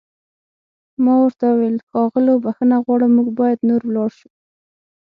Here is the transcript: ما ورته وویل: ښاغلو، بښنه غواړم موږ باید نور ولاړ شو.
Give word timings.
ما 1.03 1.13
ورته 1.21 1.45
وویل: 1.49 1.77
ښاغلو، 1.87 2.33
بښنه 2.43 2.77
غواړم 2.85 3.11
موږ 3.17 3.29
باید 3.39 3.59
نور 3.69 3.81
ولاړ 3.85 4.09
شو. 4.17 4.29